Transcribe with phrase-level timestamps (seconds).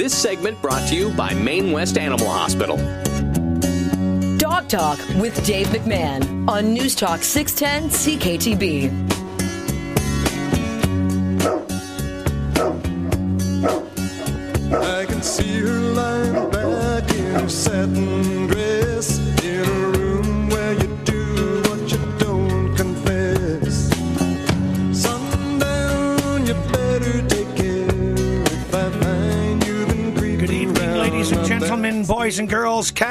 [0.00, 2.78] This segment brought to you by Main West Animal Hospital.
[4.38, 9.19] Dog Talk with Dave McMahon on News Talk 610 CKTB.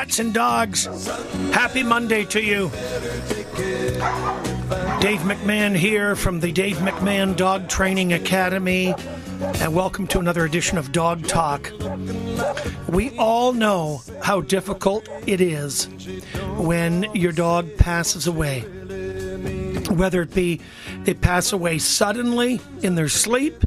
[0.09, 0.85] Cats and dogs.
[1.53, 2.69] Happy Monday to you.
[4.99, 8.95] Dave McMahon here from the Dave McMahon Dog Training Academy,
[9.39, 11.71] and welcome to another edition of Dog Talk.
[12.87, 15.87] We all know how difficult it is
[16.57, 18.61] when your dog passes away.
[19.91, 20.59] Whether it be
[21.03, 23.63] they pass away suddenly in their sleep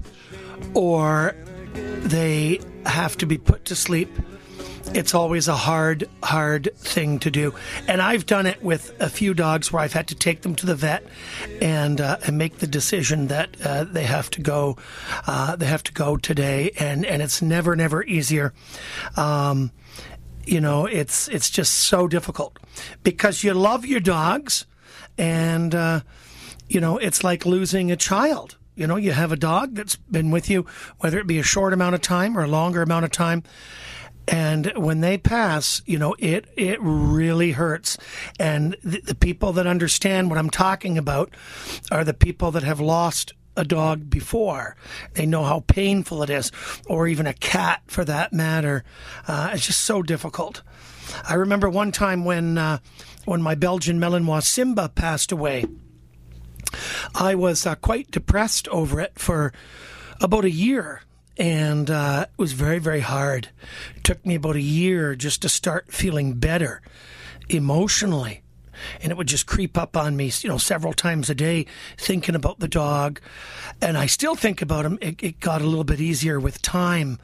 [0.74, 1.36] or
[1.74, 4.10] they have to be put to sleep.
[4.94, 7.54] It's always a hard, hard thing to do.
[7.88, 10.66] And I've done it with a few dogs where I've had to take them to
[10.66, 11.06] the vet
[11.62, 14.76] and, uh, and make the decision that uh, they have to go.
[15.26, 18.52] Uh, they have to go today, and, and it's never, never easier.
[19.16, 19.72] Um,
[20.44, 22.58] you know, it's it's just so difficult
[23.02, 24.66] because you love your dogs,
[25.16, 26.00] and uh,
[26.68, 28.56] you know it's like losing a child.
[28.74, 30.66] You know, you have a dog that's been with you,
[30.98, 33.42] whether it be a short amount of time or a longer amount of time.
[34.28, 37.98] And when they pass, you know, it, it really hurts.
[38.38, 41.34] And the, the people that understand what I'm talking about
[41.90, 44.76] are the people that have lost a dog before.
[45.14, 46.50] They know how painful it is,
[46.86, 48.84] or even a cat for that matter.
[49.26, 50.62] Uh, it's just so difficult.
[51.28, 52.78] I remember one time when, uh,
[53.24, 55.66] when my Belgian Malinois Simba passed away.
[57.14, 59.52] I was uh, quite depressed over it for
[60.20, 61.02] about a year.
[61.38, 63.48] And uh, it was very, very hard.
[63.96, 66.82] It took me about a year just to start feeling better
[67.48, 68.42] emotionally.
[69.00, 71.66] And it would just creep up on me, you know, several times a day,
[71.96, 73.20] thinking about the dog.
[73.80, 74.98] And I still think about him.
[75.00, 77.18] It, it got a little bit easier with time,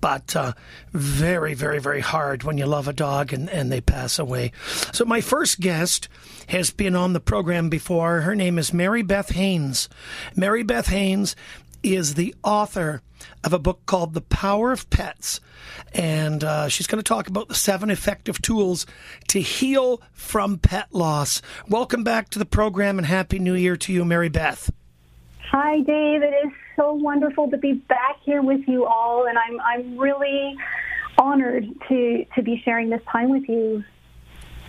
[0.00, 0.52] but uh,
[0.92, 4.52] very, very, very hard when you love a dog and, and they pass away.
[4.92, 6.08] So, my first guest
[6.48, 8.22] has been on the program before.
[8.22, 9.88] Her name is Mary Beth Haynes.
[10.34, 11.36] Mary Beth Haynes
[11.82, 13.02] is the author
[13.42, 15.40] of a book called The Power of Pets.
[15.92, 18.86] And uh, she's going to talk about the seven effective tools
[19.28, 21.42] to heal from pet loss.
[21.68, 24.70] Welcome back to the program and Happy New Year to you, Mary Beth.
[25.50, 26.22] Hi, Dave.
[26.22, 30.56] It is so wonderful to be back here with you all, and I'm I'm really
[31.18, 33.84] honored to to be sharing this time with you.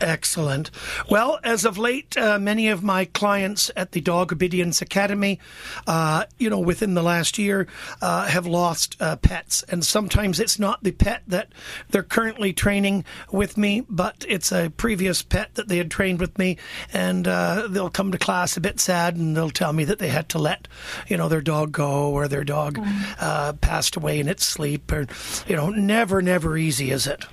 [0.01, 0.72] Excellent.
[1.09, 5.39] Well, as of late, uh, many of my clients at the Dog Obedience Academy,
[5.88, 7.67] uh, you know, within the last year,
[8.01, 9.63] uh, have lost uh, pets.
[9.69, 11.53] And sometimes it's not the pet that
[11.89, 16.38] they're currently training with me, but it's a previous pet that they had trained with
[16.38, 16.57] me.
[16.91, 20.09] And uh, they'll come to class a bit sad and they'll tell me that they
[20.09, 20.67] had to let,
[21.07, 22.79] you know, their dog go or their dog
[23.19, 24.91] uh, passed away in its sleep.
[24.91, 25.07] Or,
[25.47, 27.23] you know, never, never easy, is it?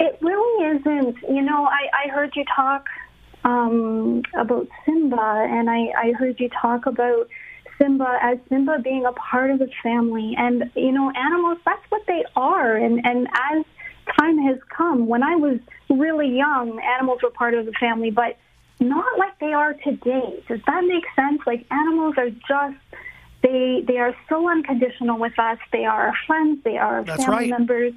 [0.00, 1.16] It really isn't.
[1.28, 2.86] You know, I, I heard you talk
[3.44, 7.28] um, about Simba, and I, I heard you talk about
[7.78, 10.34] Simba as Simba being a part of the family.
[10.36, 12.76] And, you know, animals, that's what they are.
[12.76, 13.64] And, and as
[14.18, 18.36] time has come, when I was really young, animals were part of the family, but
[18.80, 20.42] not like they are today.
[20.48, 21.42] Does that make sense?
[21.46, 22.76] Like animals are just
[23.42, 25.58] they they are so unconditional with us.
[25.72, 26.62] They are our friends.
[26.64, 27.50] They are our That's family right.
[27.50, 27.92] members.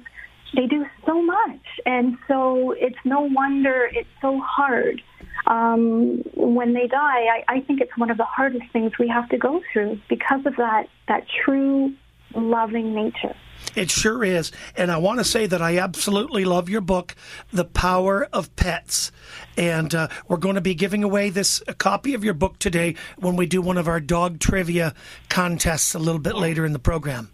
[0.54, 5.02] They do so much, and so it's no wonder it's so hard
[5.46, 6.98] um, when they die.
[6.98, 10.44] I, I think it's one of the hardest things we have to go through because
[10.44, 11.94] of that that true
[12.34, 13.34] loving nature.
[13.74, 14.52] It sure is.
[14.76, 17.14] And I want to say that I absolutely love your book,
[17.52, 19.12] The Power of Pets.
[19.56, 22.96] And uh, we're going to be giving away this a copy of your book today
[23.18, 24.94] when we do one of our dog trivia
[25.28, 27.30] contests a little bit later in the program.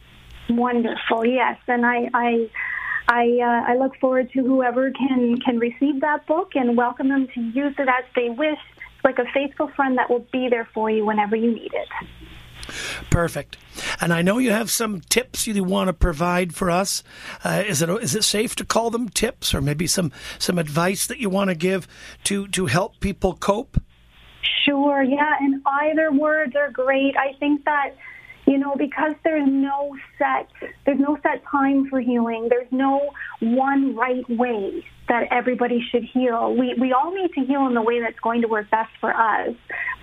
[0.49, 2.51] Wonderful, yes, and I I
[3.09, 7.27] I, uh, I look forward to whoever can can receive that book and welcome them
[7.35, 8.59] to use it as they wish.
[9.03, 11.89] Like a faithful friend that will be there for you whenever you need it.
[13.11, 13.57] Perfect.
[14.01, 17.03] And I know you have some tips you want to provide for us.
[17.45, 21.07] Uh, is it is it safe to call them tips, or maybe some some advice
[21.07, 21.89] that you want to give
[22.25, 23.81] to to help people cope?
[24.65, 27.17] Sure, yeah, and either words are great.
[27.17, 27.95] I think that
[28.49, 30.49] You know, because there's no set
[30.87, 32.49] there's no set time for healing.
[32.49, 33.11] There's no
[33.41, 36.57] one right way that everybody should heal.
[36.59, 39.13] We we all need to heal in the way that's going to work best for
[39.15, 39.55] us.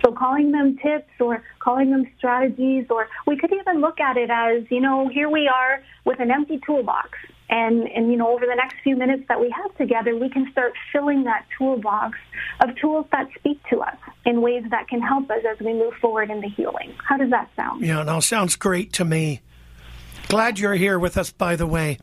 [0.04, 4.30] So calling them tips or calling them strategies or we could even look at it
[4.30, 8.44] as, you know, here we are with an empty toolbox and, and, you know, over
[8.44, 12.18] the next few minutes that we have together, we can start filling that toolbox
[12.60, 15.94] of tools that speak to us in ways that can help us as we move
[16.00, 16.94] forward in the healing.
[17.06, 17.84] How does that sound?
[17.84, 19.42] Yeah, no, sounds great to me.
[20.28, 21.98] Glad you're here with us, by the way.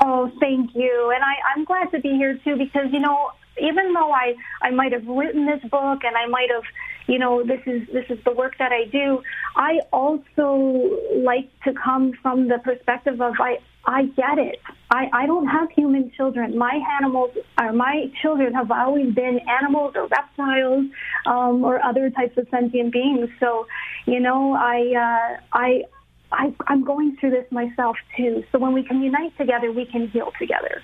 [0.00, 1.12] Oh, thank you.
[1.14, 3.30] And I, I'm glad to be here too because, you know,
[3.60, 6.62] even though I, I might have written this book and I might have,
[7.08, 9.22] you know, this is this is the work that I do,
[9.56, 14.60] I also like to come from the perspective of I I get it.
[14.90, 16.58] I, I don't have human children.
[16.58, 20.84] My animals, or my children, have always been animals or reptiles
[21.24, 23.30] um, or other types of sentient beings.
[23.40, 23.66] So,
[24.06, 25.84] you know, I uh, I
[26.30, 28.44] I, I'm going through this myself too.
[28.52, 30.82] So when we can unite together, we can heal together.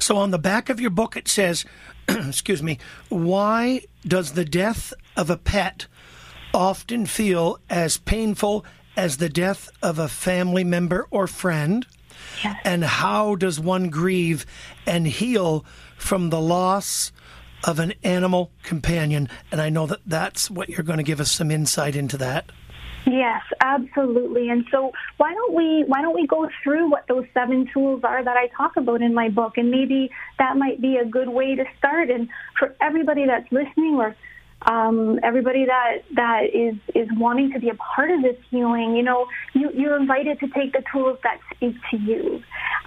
[0.00, 1.64] So on the back of your book it says,
[2.08, 5.86] excuse me, why does the death of a pet
[6.54, 8.64] often feel as painful
[8.96, 11.86] as the death of a family member or friend?
[12.44, 12.56] Yes.
[12.64, 14.46] And how does one grieve
[14.86, 15.64] and heal
[15.96, 17.12] from the loss
[17.64, 19.28] of an animal companion?
[19.50, 22.50] And I know that that's what you're going to give us some insight into that.
[23.04, 24.48] Yes, absolutely.
[24.48, 28.22] And so why don't we why don't we go through what those seven tools are
[28.22, 31.56] that I talk about in my book and maybe that might be a good way
[31.56, 34.14] to start and for everybody that's listening or
[34.66, 39.02] um, everybody that that is is wanting to be a part of this healing, you
[39.02, 42.42] know, you, you're invited to take the tools that speak to you.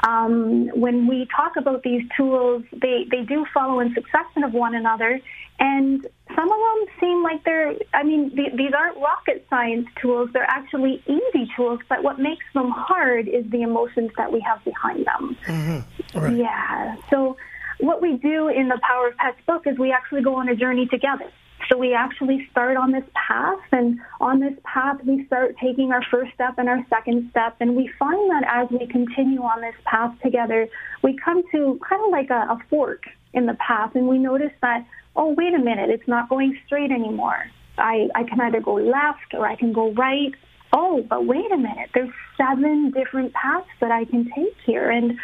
[0.08, 4.76] Um, when we talk about these tools, they they do follow in succession of one
[4.76, 5.20] another,
[5.60, 7.76] and some of them seem like they're.
[7.94, 11.80] I mean, th- these aren't rocket science tools; they're actually easy tools.
[11.90, 15.86] But what makes them hard is the emotions that we have behind them.
[16.14, 16.38] Right.
[16.38, 16.96] Yeah.
[17.10, 17.36] So
[17.80, 20.56] what we do in the Power of Pets book is we actually go on a
[20.56, 21.30] journey together.
[21.70, 26.04] So we actually start on this path, and on this path, we start taking our
[26.12, 27.56] first step and our second step.
[27.60, 30.68] And we find that as we continue on this path together,
[31.04, 33.04] we come to kind of like a, a fork
[33.34, 34.86] in the path, and we notice that,
[35.16, 37.46] oh, wait a minute, it's not going straight anymore.
[37.78, 40.34] I, I can either go left or I can go right.
[40.72, 44.90] Oh, but wait a minute, there's seven different paths that I can take here.
[44.90, 45.18] And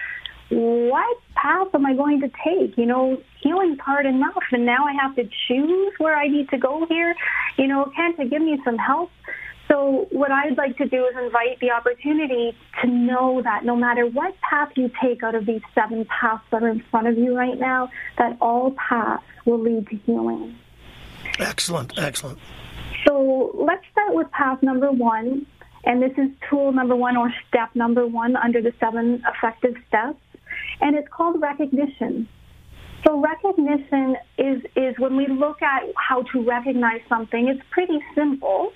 [0.51, 2.77] what path am I going to take?
[2.77, 6.57] You know, healing's hard enough, and now I have to choose where I need to
[6.57, 7.15] go here.
[7.57, 9.12] You know, can't you give me some help?
[9.69, 14.06] So what I'd like to do is invite the opportunity to know that no matter
[14.06, 17.38] what path you take out of these seven paths that are in front of you
[17.38, 20.57] right now, that all paths will lead to healing.
[21.39, 22.39] Excellent, excellent.
[23.07, 25.45] So let's start with path number one.
[25.86, 30.19] And this is tool number one or step number one under the seven effective steps.
[30.81, 32.28] And it's called recognition.
[33.06, 38.72] So recognition is, is when we look at how to recognize something, it's pretty simple.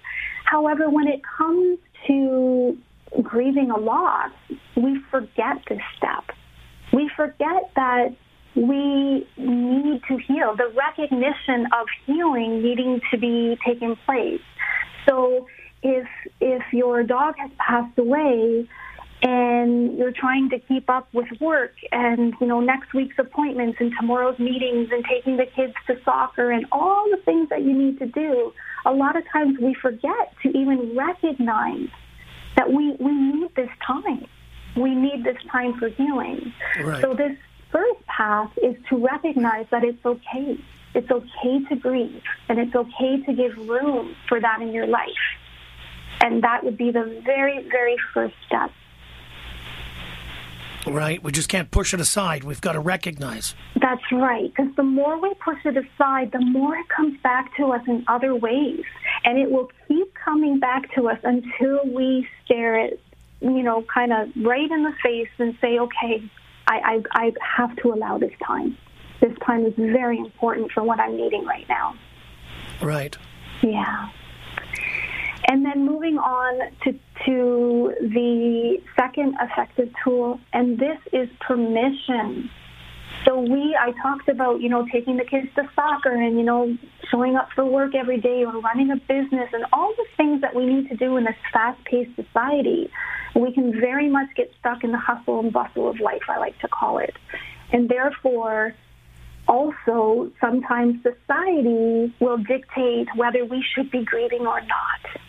[0.45, 2.77] However, when it comes to
[3.21, 4.31] grieving a loss,
[4.75, 6.35] we forget this step.
[6.93, 8.15] We forget that
[8.55, 14.41] we need to heal, the recognition of healing needing to be taking place.
[15.07, 15.47] So
[15.83, 16.07] if
[16.39, 18.67] if your dog has passed away
[19.25, 23.91] and you're trying to keep up with work and you know next week's appointments and
[23.99, 27.97] tomorrow's meetings and taking the kids to soccer and all the things that you need
[27.97, 28.53] to do
[28.85, 31.89] a lot of times we forget to even recognize
[32.55, 34.25] that we we need this time.
[34.75, 36.53] We need this time for healing.
[36.81, 37.01] Right.
[37.01, 37.37] so this
[37.71, 40.57] first path is to recognize that it's okay.
[40.93, 45.09] It's okay to grieve and it's okay to give room for that in your life.
[46.21, 48.71] And that would be the very very first step
[50.87, 51.21] Right.
[51.23, 52.43] We just can't push it aside.
[52.43, 53.55] We've got to recognize.
[53.81, 57.71] That's right, because the more we push it aside, the more it comes back to
[57.71, 58.83] us in other ways.
[59.23, 62.99] And it will keep coming back to us until we stare it,
[63.41, 66.23] you know, kind of right in the face and say, okay,
[66.67, 68.77] I, I, I have to allow this time.
[69.21, 71.95] This time is very important for what I'm needing right now.
[72.81, 73.17] Right.
[73.61, 74.09] Yeah.
[75.47, 76.91] And then moving on to,
[77.25, 82.49] to the second effective tool, and this is permission.
[83.25, 86.77] So we, I talked about, you know, taking the kids to soccer and, you know,
[87.11, 90.55] showing up for work every day or running a business and all the things that
[90.55, 92.89] we need to do in this fast-paced society.
[93.35, 96.57] We can very much get stuck in the hustle and bustle of life, I like
[96.59, 97.15] to call it.
[97.71, 98.75] And therefore,
[99.47, 105.21] also sometimes society will dictate whether we should be grieving or not.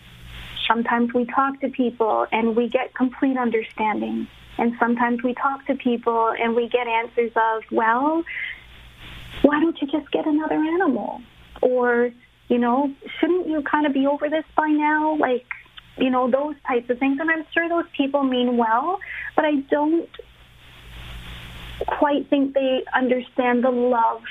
[0.69, 4.29] Sometimes we talk to people and we get complete understanding.
[4.59, 8.25] And sometimes we talk to people and we get answers of, well,
[9.43, 11.21] why don't you just get another animal?
[11.63, 12.11] Or,
[12.49, 15.17] you know, shouldn't you kind of be over this by now?
[15.17, 15.47] Like,
[15.99, 17.19] you know, those types of things.
[17.21, 18.99] And I'm sure those people mean well,
[19.35, 20.09] but I don't
[21.87, 24.23] quite think they understand the love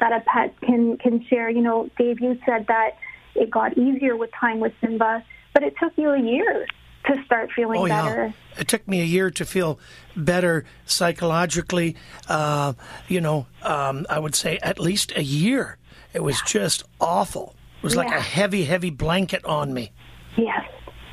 [0.00, 1.50] that a pet can, can share.
[1.50, 2.96] You know, Dave, you said that
[3.34, 5.24] it got easier with time with Simba,
[5.54, 6.66] but it took you a year
[7.06, 8.26] to start feeling Oh, better.
[8.26, 8.60] yeah.
[8.60, 9.78] It took me a year to feel
[10.16, 11.96] better psychologically.
[12.28, 12.74] Uh,
[13.08, 15.78] you know, um, I would say at least a year.
[16.12, 17.54] It was just awful.
[17.78, 18.18] It was like Yeah.
[18.18, 19.92] a heavy, heavy blanket on me.
[20.36, 20.64] Yes,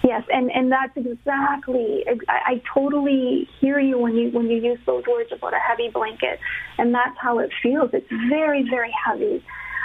[0.04, 2.04] yes, and and that's exactly.
[2.28, 5.90] I, I totally hear you when you when you use those words about a heavy
[5.90, 6.40] blanket,
[6.78, 7.90] and that's how it feels.
[7.94, 9.44] It's very very heavy,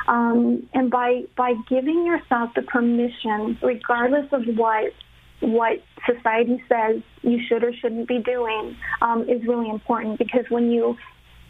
[0.09, 4.93] um, and by by giving yourself the permission, regardless of what
[5.41, 10.71] what society says you should or shouldn't be doing, um, is really important because when
[10.71, 10.97] you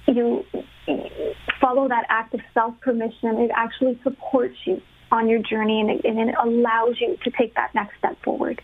[0.06, 0.44] you
[1.60, 4.80] follow that act of self permission, it actually supports you
[5.12, 8.60] on your journey and it, and it allows you to take that next step forward.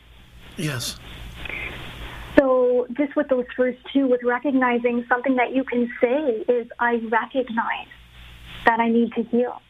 [0.56, 0.98] Yes.
[2.38, 7.00] So, just with those first two, with recognizing something that you can say is, I
[7.10, 7.88] recognize
[8.64, 9.60] that I need to heal.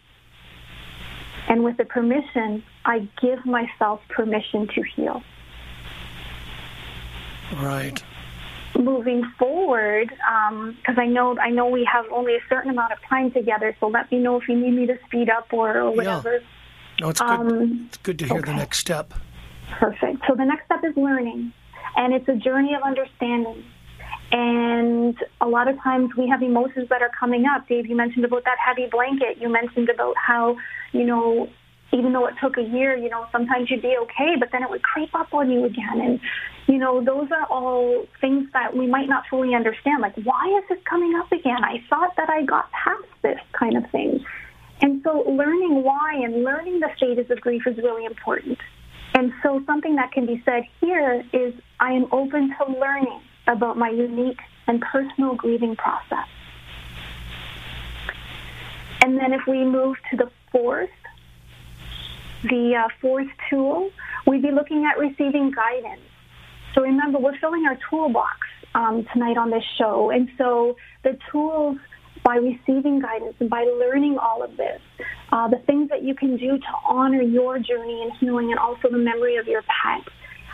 [1.49, 5.23] And with the permission, I give myself permission to heal.
[7.55, 8.03] Right.
[8.79, 13.31] moving forward, because I know I know we have only a certain amount of time
[13.31, 13.77] together.
[13.81, 16.41] So let me know if you need me to speed up or, or whatever.
[17.01, 17.29] No, it's good.
[17.29, 19.13] Um, it's good to hear the next step.
[19.73, 20.23] Perfect.
[20.27, 21.53] So the next step is learning,
[21.97, 23.65] and it's a journey of understanding.
[24.33, 27.69] And a lot of times we have emotions that are coming up.
[27.69, 29.37] Dave, you mentioned about that heavy blanket.
[29.39, 30.57] You mentioned about how,
[30.93, 31.49] you know,
[31.93, 34.71] even though it took a year, you know, sometimes you'd be okay, but then it
[34.71, 36.01] would creep up on you again.
[36.01, 36.21] And,
[36.67, 40.01] you know, those are all things that we might not fully understand.
[40.01, 41.63] Like, why is this coming up again?
[41.63, 44.25] I thought that I got past this kind of thing.
[44.81, 48.59] And so learning why and learning the stages of grief is really important.
[49.13, 53.77] And so something that can be said here is I am open to learning about
[53.77, 56.29] my unique and personal grieving process.
[59.03, 60.91] And then if we move to the fourth,
[62.45, 63.91] the uh, fourth tool,
[64.27, 66.01] we'd be looking at receiving guidance.
[66.75, 68.39] So remember, we're filling our toolbox
[68.75, 70.11] um, tonight on this show.
[70.11, 71.79] And so the tools,
[72.25, 74.81] by receiving guidance and by learning all of this,
[75.33, 78.89] uh, the things that you can do to honor your journey and healing and also
[78.89, 80.07] the memory of your pet.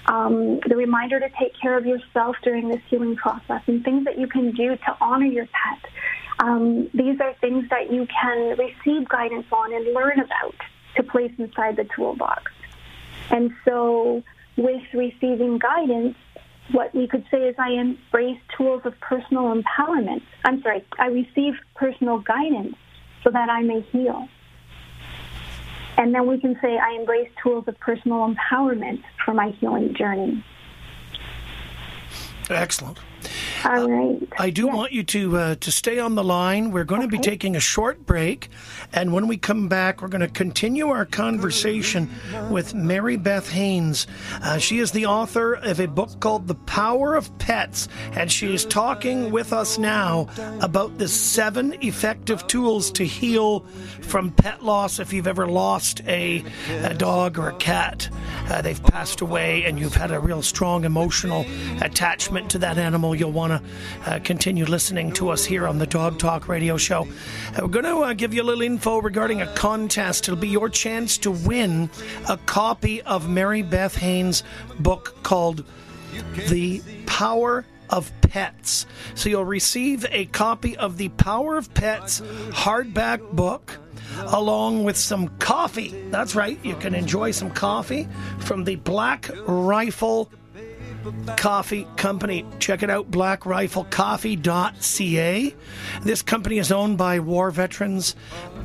[0.08, 4.18] Um, the reminder to take care of yourself during this healing process and things that
[4.18, 5.90] you can do to honor your pet.
[6.38, 10.54] Um, these are things that you can receive guidance on and learn about
[10.96, 12.50] to place inside the toolbox.
[13.30, 14.22] And so,
[14.56, 16.16] with receiving guidance,
[16.72, 20.22] what we could say is I embrace tools of personal empowerment.
[20.44, 22.76] I'm sorry, I receive personal guidance
[23.22, 24.26] so that I may heal.
[25.98, 30.42] And then we can say I embrace tools of personal empowerment for my healing journey.
[32.48, 32.98] Excellent.
[33.64, 34.28] All right.
[34.38, 34.74] I do Yes.
[34.74, 36.70] want you to uh, to stay on the line.
[36.70, 38.48] We're going to be taking a short break,
[38.92, 42.10] and when we come back, we're going to continue our conversation
[42.50, 44.06] with Mary Beth Haynes.
[44.42, 48.52] Uh, she is the author of a book called The Power of Pets, and she
[48.54, 50.28] is talking with us now
[50.60, 53.60] about the seven effective tools to heal
[54.02, 54.98] from pet loss.
[54.98, 56.44] If you've ever lost a,
[56.84, 58.08] a dog or a cat,
[58.48, 61.44] uh, they've passed away, and you've had a real strong emotional
[61.80, 63.57] attachment to that animal, you'll want to
[64.06, 67.02] uh, continue listening to us here on the Dog Talk Radio Show.
[67.02, 70.28] Uh, we're going to uh, give you a little info regarding a contest.
[70.28, 71.90] It'll be your chance to win
[72.28, 74.42] a copy of Mary Beth Haynes'
[74.78, 75.64] book called
[76.48, 78.86] The Power of Pets.
[79.14, 83.78] So you'll receive a copy of The Power of Pets hardback book
[84.18, 85.94] along with some coffee.
[86.10, 90.30] That's right, you can enjoy some coffee from the Black Rifle
[91.36, 92.44] Coffee Company.
[92.58, 95.54] Check it out, blackriflecoffee.ca.
[96.02, 98.16] This company is owned by war veterans.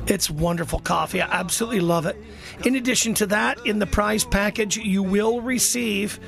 [0.06, 1.20] It's wonderful coffee.
[1.20, 2.16] I absolutely love it.
[2.64, 6.20] In addition to that, in the prize package, you will receive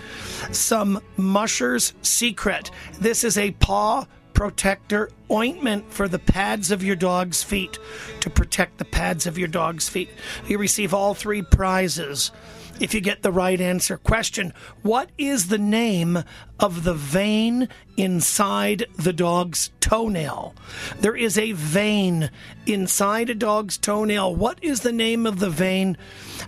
[0.53, 2.71] some Musher's Secret.
[3.01, 4.07] This is a paw
[4.37, 7.79] protector ointment for the pads of your dog's feet
[8.21, 10.11] to protect the pads of your dog's feet.
[10.47, 12.33] You receive all three prizes
[12.81, 13.97] if you get the right answer.
[13.97, 14.53] Question
[14.83, 16.23] What is the name
[16.59, 20.55] of the vein inside the dog's toenail?
[21.01, 22.31] There is a vein
[22.67, 24.35] inside a dog's toenail.
[24.35, 25.97] What is the name of the vein?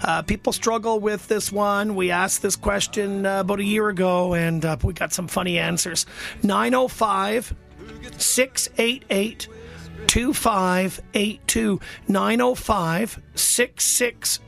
[0.03, 1.95] Uh, people struggle with this one.
[1.95, 5.59] We asked this question uh, about a year ago and uh, we got some funny
[5.59, 6.07] answers.
[6.43, 7.55] 905
[8.19, 9.49] 688
[10.07, 14.41] 2582 905 66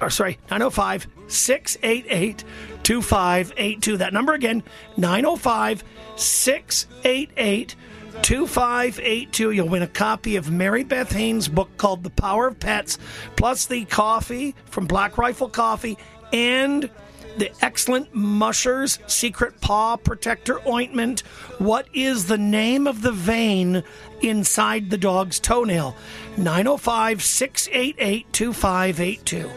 [0.00, 2.44] or sorry 905 688
[2.82, 4.62] 2582 that number again
[4.96, 5.84] 905
[6.16, 7.76] 688
[8.22, 12.98] 2582 you'll win a copy of mary beth haynes book called the power of pets
[13.36, 15.98] plus the coffee from black rifle coffee
[16.32, 16.90] and
[17.38, 21.20] the excellent Mushers Secret Paw Protector Ointment.
[21.58, 23.84] What is the name of the vein
[24.20, 25.94] inside the dog's toenail?
[26.36, 29.50] 905 688 2582.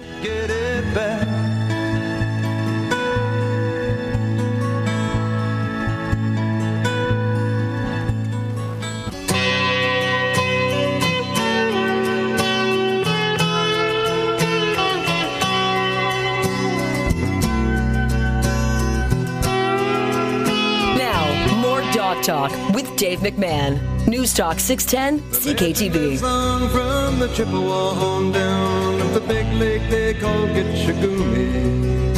[23.01, 24.07] Dave McMahon.
[24.07, 26.19] News Talk 610 CKTB.
[26.19, 32.13] Song from the Chippewa on down of the big lake they call Gitche Gumee.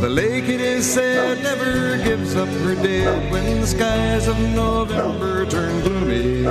[0.00, 5.44] The lake, it is said, never gives up her dead when the skies of November
[5.46, 6.44] turn gloomy.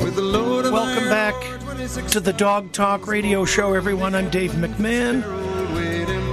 [0.00, 1.34] With a load of Welcome back
[2.10, 4.14] to the Dog Talk Radio Show, everyone.
[4.14, 5.39] I'm Dave McMahon.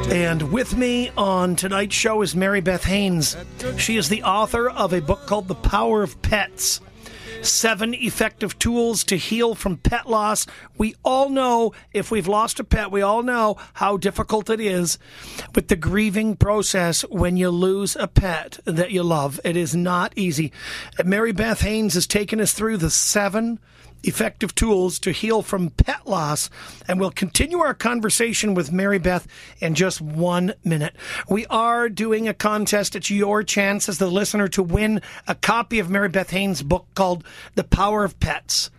[0.10, 3.36] And with me on tonight's show is Mary Beth Haynes.
[3.78, 6.80] She is the author of a book called The Power of Pets
[7.42, 10.48] Seven Effective Tools to Heal from Pet Loss.
[10.78, 14.98] We all know if we've lost a pet, we all know how difficult it is
[15.54, 19.40] with the grieving process when you lose a pet that you love.
[19.44, 20.52] It is not easy.
[21.04, 23.60] Mary Beth Haynes has taken us through the seven
[24.04, 26.50] effective tools to heal from pet loss.
[26.88, 29.28] And we'll continue our conversation with Mary Beth
[29.60, 30.96] in just one minute.
[31.30, 32.96] We are doing a contest.
[32.96, 36.88] It's your chance as the listener to win a copy of Mary Beth Haynes' book
[36.96, 37.24] called
[37.56, 38.70] The Power of Pets.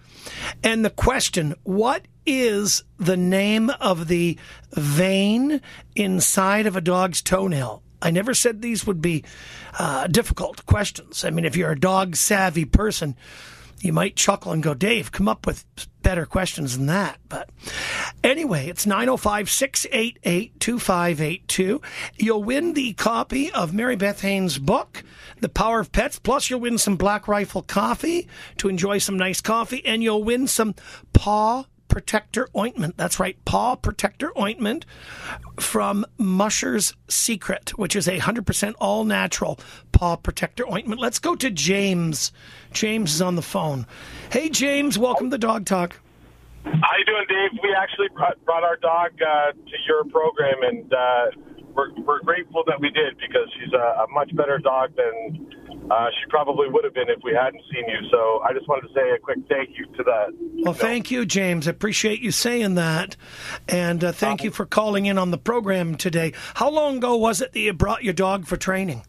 [0.62, 4.38] And the question, what is the name of the
[4.72, 5.60] vein
[5.94, 7.82] inside of a dog's toenail?
[8.00, 9.24] I never said these would be
[9.78, 11.24] uh, difficult questions.
[11.24, 13.16] I mean, if you're a dog savvy person,
[13.80, 15.64] you might chuckle and go, Dave, come up with
[16.02, 17.18] better questions than that.
[17.28, 17.50] But
[18.24, 21.80] anyway, it's 905 688 2582.
[22.16, 25.04] You'll win the copy of Mary Beth Haynes' book,
[25.40, 26.18] The Power of Pets.
[26.18, 30.46] Plus, you'll win some Black Rifle coffee to enjoy some nice coffee, and you'll win
[30.46, 30.74] some
[31.12, 32.96] paw protector ointment.
[32.96, 34.86] That's right, paw protector ointment
[35.58, 39.58] from Musher's Secret, which is a 100% all natural
[39.92, 41.00] paw protector ointment.
[41.00, 42.32] Let's go to James.
[42.72, 43.86] James is on the phone.
[44.30, 45.98] Hey, James, welcome to Dog Talk.
[46.64, 47.58] How you doing, Dave?
[47.62, 51.26] We actually brought, our dog uh, to your program, and uh,
[51.74, 55.46] we're, we're grateful that we did because she's a, a much better dog than
[55.90, 58.08] uh, she probably would have been if we hadn't seen you.
[58.10, 60.28] So I just wanted to say a quick thank you to that.
[60.64, 61.66] Well, thank you, James.
[61.66, 63.16] I appreciate you saying that.
[63.68, 66.32] And uh, thank you for calling in on the program today.
[66.54, 69.02] How long ago was it that you brought your dog for training?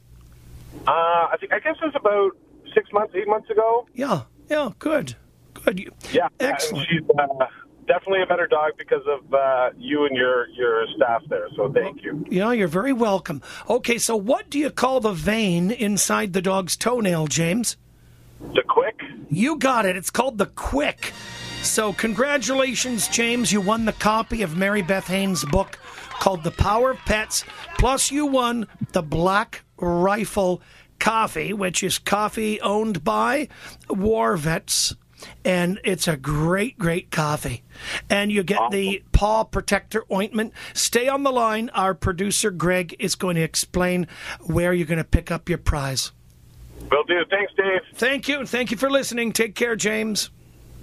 [0.88, 2.38] Uh, I think I guess it was about
[2.74, 3.88] six months, eight months ago.
[3.94, 5.16] Yeah, yeah, good.
[5.54, 5.92] Good.
[6.12, 6.88] Yeah, Excellent.
[6.90, 7.46] She's uh,
[7.90, 11.48] definitely a better dog because of uh, you and your your staff there.
[11.58, 12.24] So thank you.
[12.30, 13.42] Yeah, you're very welcome.
[13.70, 17.76] Okay, so what do you call the vein inside the dog's toenail, James?
[18.40, 19.02] The quick.
[19.30, 19.98] You got it.
[19.98, 21.12] It's called the Quick.
[21.62, 23.52] So, congratulations, James.
[23.52, 25.78] You won the copy of Mary Beth Haynes' book
[26.10, 27.44] called The Power of Pets.
[27.78, 30.62] Plus, you won the Black Rifle
[31.00, 33.50] Coffee, which is coffee owned by
[33.90, 34.96] War Vets.
[35.44, 37.64] And it's a great, great coffee.
[38.10, 40.54] And you get the paw protector ointment.
[40.74, 41.70] Stay on the line.
[41.74, 44.08] Our producer, Greg, is going to explain
[44.42, 46.12] where you're going to pick up your prize.
[46.92, 47.24] Will do.
[47.30, 47.82] Thanks, Dave.
[47.96, 48.46] Thank you.
[48.46, 49.32] Thank you for listening.
[49.34, 50.30] Take care, James.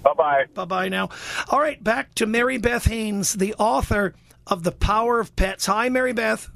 [0.03, 0.45] Bye bye.
[0.53, 1.09] Bye bye now.
[1.49, 4.13] All right, back to Mary Beth Haynes, the author
[4.45, 5.65] of The Power of Pets.
[5.65, 6.49] Hi, Mary Beth.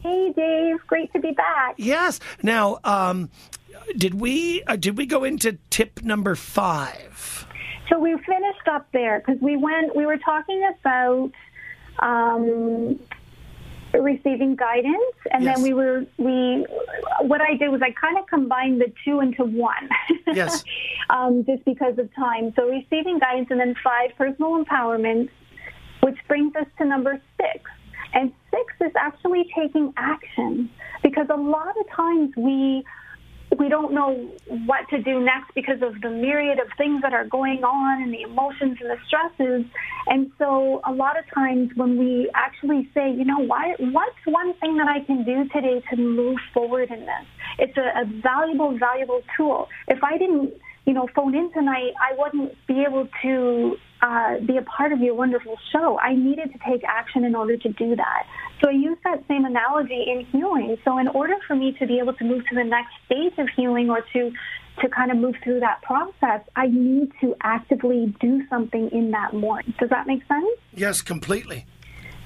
[0.00, 0.76] Hey, Dave.
[0.86, 1.74] Great to be back.
[1.78, 2.20] Yes.
[2.42, 3.30] Now, um,
[3.96, 7.46] did we uh, did we go into tip number five?
[7.88, 9.94] So we finished up there because we went.
[9.94, 11.30] We were talking about
[12.00, 12.98] um,
[13.94, 15.54] receiving guidance, and Yes.
[15.56, 16.66] then we were we.
[17.22, 19.88] What I did was I kind of combined the two into one.
[20.26, 20.64] Yes.
[21.10, 22.52] um, just because of time.
[22.56, 25.28] So receiving guidance, and then five personal empowerment,
[26.02, 27.70] which brings us to number six.
[28.12, 30.70] And six is actually taking action
[31.02, 32.84] because a lot of times we
[33.58, 34.28] we don't know
[34.66, 38.12] what to do next because of the myriad of things that are going on and
[38.12, 39.64] the emotions and the stresses.
[40.08, 44.54] And so a lot of times when we actually say, you know, why, what's one
[44.54, 47.26] thing that I can do today to move forward in this?
[47.58, 49.68] It's a, a valuable, valuable tool.
[49.88, 50.54] If I didn't,
[50.84, 55.00] you know, phone in tonight, I wouldn't be able to uh, be a part of
[55.00, 55.98] your wonderful show.
[55.98, 58.26] I needed to take action in order to do that.
[58.60, 60.76] So I use that same analogy in healing.
[60.84, 63.48] So in order for me to be able to move to the next stage of
[63.56, 64.32] healing or to
[64.82, 69.32] to kind of move through that process, I need to actively do something in that
[69.32, 69.72] mourning.
[69.78, 70.46] Does that make sense?
[70.74, 71.64] Yes, completely.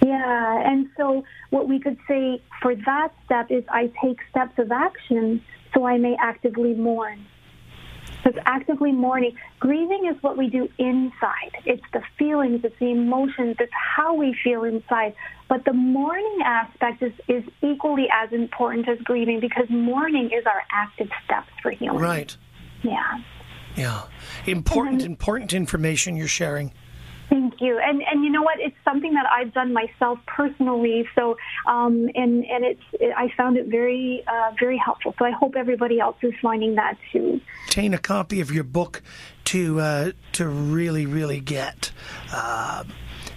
[0.04, 4.72] Yeah, and so what we could say for that step is I take steps of
[4.72, 5.42] action
[5.74, 7.24] so I may actively mourn.
[8.22, 11.52] Because actively mourning, grieving is what we do inside.
[11.64, 15.14] It's the feelings, it's the emotions, it's how we feel inside.
[15.48, 20.62] But the mourning aspect is, is equally as important as grieving because mourning is our
[20.70, 21.98] active steps for healing.
[21.98, 22.37] Right.
[22.83, 23.22] Yeah.
[23.76, 24.02] Yeah.
[24.46, 26.72] Important, then- important information you're sharing.
[27.30, 27.78] Thank you.
[27.78, 28.58] And and you know what?
[28.58, 31.08] It's something that I've done myself personally.
[31.14, 35.14] So um, and and it's it, I found it very uh, very helpful.
[35.16, 37.40] So I hope everybody else is finding that too.
[37.68, 39.00] Obtain a copy of your book
[39.44, 41.92] to uh, to really, really get,
[42.32, 42.82] uh,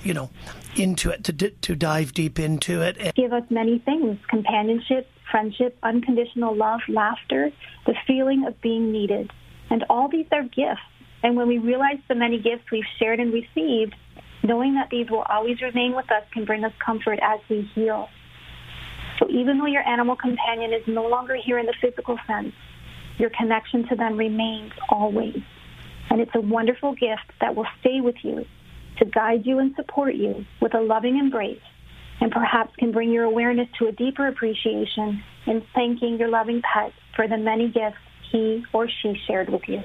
[0.04, 0.32] you know,
[0.76, 2.98] into it, to di- to dive deep into it.
[3.00, 7.52] And Give us many things: companionship, friendship, unconditional love, laughter,
[7.86, 9.32] the feeling of being needed,
[9.70, 10.82] and all these are gifts.
[11.24, 13.96] And when we realize the many gifts we've shared and received,
[14.44, 18.10] knowing that these will always remain with us can bring us comfort as we heal.
[19.20, 22.54] So even though your animal companion is no longer here in the physical sense,
[23.18, 25.42] your connection to them remains always.
[26.10, 28.46] And it's a wonderful gift that will stay with you
[28.98, 31.62] to guide you and support you with a loving embrace
[32.20, 36.94] and perhaps can bring your awareness to a deeper appreciation in thanking your loving pet
[37.16, 37.98] for the many gifts
[38.32, 39.82] he or she shared with you.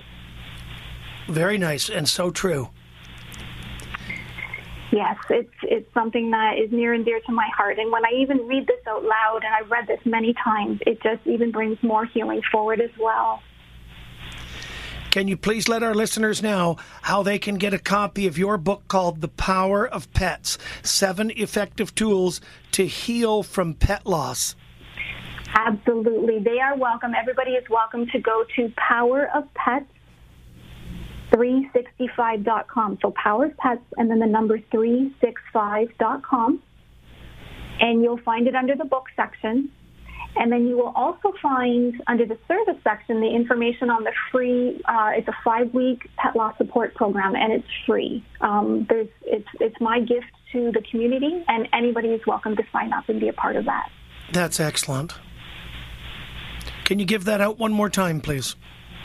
[1.29, 2.71] Very nice and so true.
[4.91, 7.79] Yes, it's it's something that is near and dear to my heart.
[7.79, 11.03] And when I even read this out loud, and I've read this many times, it
[11.03, 13.43] just even brings more healing forward as well.
[15.11, 18.59] Can you please let our listeners know how they can get a copy of your
[18.59, 22.41] book called The Power of Pets Seven Effective Tools
[22.73, 24.55] to Heal from Pet Loss?
[25.55, 26.41] Absolutely.
[26.41, 27.15] They are welcome.
[27.15, 29.91] Everybody is welcome to go to Power of Pets
[31.33, 32.99] 365.com.
[33.03, 36.63] So Power of Pets and then the number 365.com.
[37.81, 39.71] And you'll find it under the book section.
[40.37, 44.81] And then you will also find under the service section the information on the free.
[44.85, 48.25] Uh, it's a five-week pet loss support program, and it's free.
[48.41, 52.93] Um, there's, it's it's my gift to the community, and anybody is welcome to sign
[52.93, 53.91] up and be a part of that.
[54.33, 55.15] That's excellent.
[56.85, 58.55] Can you give that out one more time, please?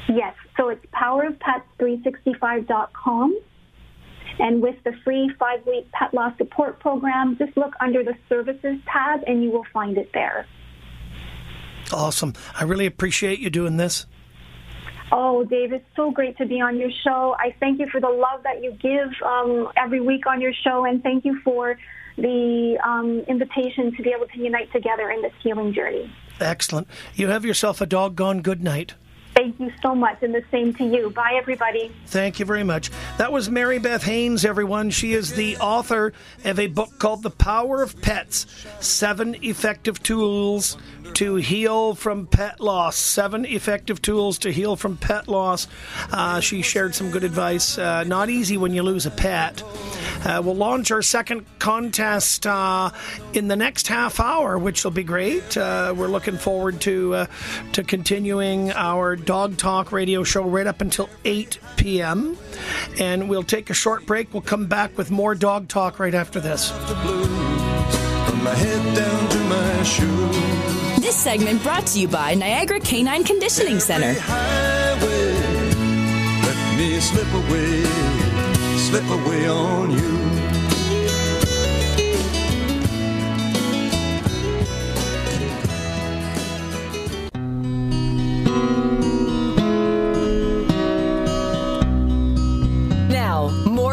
[0.08, 3.40] Yes, so it's powerofpets365.com.
[4.40, 8.78] And with the free five week pet loss support program, just look under the services
[8.92, 10.48] tab and you will find it there.
[11.92, 12.34] Awesome.
[12.56, 14.06] I really appreciate you doing this.
[15.12, 17.36] Oh, Dave, it's so great to be on your show.
[17.38, 20.86] I thank you for the love that you give um, every week on your show,
[20.86, 21.78] and thank you for
[22.18, 26.12] the um, invitation to be able to unite together in this healing journey.
[26.40, 26.88] Excellent.
[27.14, 28.96] You have yourself a doggone good night.
[29.44, 31.10] Thank you so much, and the same to you.
[31.10, 31.92] Bye, everybody.
[32.06, 32.92] Thank you very much.
[33.18, 34.90] That was Mary Beth Haynes, everyone.
[34.90, 36.14] She is the author
[36.46, 38.46] of a book called The Power of Pets
[38.80, 40.78] Seven Effective Tools
[41.16, 42.96] to Heal from Pet Loss.
[42.96, 45.68] Seven Effective Tools to Heal from Pet Loss.
[46.10, 47.78] Uh, she shared some good advice.
[47.78, 49.62] Uh, not easy when you lose a pet.
[50.26, 52.92] Uh, we'll launch our second contest uh,
[53.34, 55.58] in the next half hour, which will be great.
[55.58, 57.26] Uh, we're looking forward to uh,
[57.74, 62.38] to continuing our Dog Talk radio show right up until 8 p.m.
[63.00, 64.32] And we'll take a short break.
[64.32, 66.70] We'll come back with more Dog Talk right after this.
[66.70, 67.28] the blues
[68.30, 71.02] from my head down to my shoes.
[71.02, 74.14] This segment brought to you by Niagara Canine Conditioning Center.
[74.20, 75.34] Highway,
[76.44, 77.84] let me slip away,
[78.78, 80.33] slip away on you.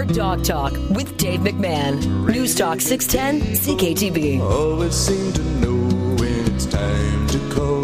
[0.05, 2.27] More Dog Talk with Dave McMahon.
[2.27, 4.41] News Talk 610 CKTB.
[4.41, 5.77] Always seem to know
[6.17, 7.83] when it's time to call.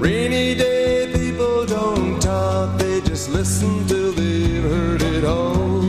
[0.00, 5.80] Rainy day people don't talk, they just listen till they've heard it all.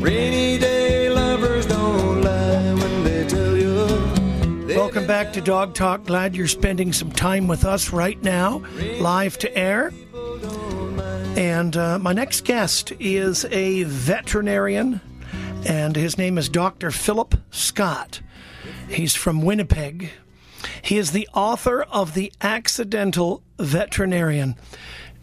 [0.00, 3.86] Rainy day lovers don't lie when they tell you.
[4.66, 6.04] they Welcome back to Dog Talk.
[6.04, 8.62] Glad you're spending some time with us right now,
[9.00, 9.92] live to air.
[11.36, 15.00] And uh, my next guest is a veterinarian,
[15.66, 16.92] and his name is Dr.
[16.92, 18.20] Philip Scott.
[18.88, 20.10] He's from Winnipeg.
[20.80, 24.54] He is the author of The Accidental Veterinarian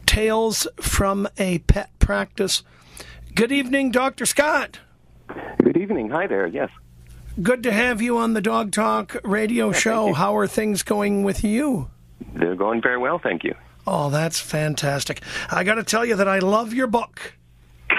[0.05, 2.63] Tales from a Pet Practice.
[3.33, 4.25] Good evening, Dr.
[4.25, 4.79] Scott.
[5.63, 6.09] Good evening.
[6.09, 6.45] Hi there.
[6.45, 6.69] Yes.
[7.41, 10.11] Good to have you on the Dog Talk radio show.
[10.13, 11.89] How are things going with you?
[12.33, 13.55] They're going very well, thank you.
[13.87, 15.21] Oh, that's fantastic.
[15.49, 17.33] I got to tell you that I love your book.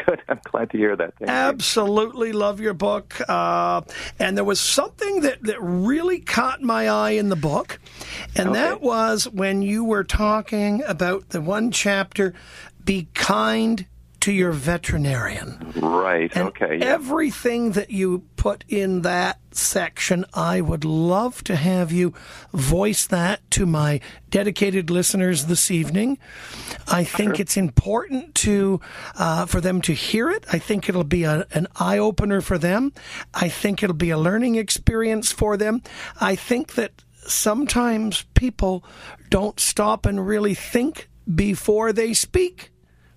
[0.06, 0.20] Good.
[0.28, 1.14] I'm glad to hear that.
[1.18, 1.34] Thank you.
[1.34, 3.14] Absolutely love your book.
[3.28, 3.82] Uh,
[4.18, 7.78] and there was something that, that really caught my eye in the book,
[8.34, 8.58] and Okay.
[8.60, 12.32] that was when you were talking about the one chapter
[12.84, 13.86] Be Kind
[14.22, 15.72] to Your Veterinarian.
[15.74, 16.30] Right.
[16.36, 16.78] And okay.
[16.78, 16.86] Yeah.
[16.86, 22.14] everything that you put in that section, I would love to have you
[22.52, 23.98] voice that to my
[24.30, 26.18] dedicated listeners this evening.
[26.86, 28.80] I think it's important to
[29.16, 30.44] uh, for them to hear it.
[30.52, 32.92] I think it'll be a, an eye opener for them.
[33.34, 35.82] I think it'll be a learning experience for them.
[36.20, 38.84] I think that sometimes people
[39.30, 42.70] don't stop and really think before they speak.